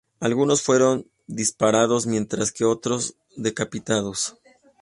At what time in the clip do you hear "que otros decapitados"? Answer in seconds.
2.51-4.35